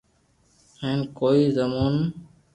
[0.79, 1.85] ھون ڪوئي رمو